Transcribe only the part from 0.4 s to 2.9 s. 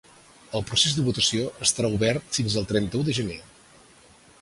El procés de votació estarà obert fins al